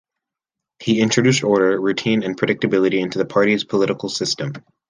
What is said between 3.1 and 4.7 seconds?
the party's political system.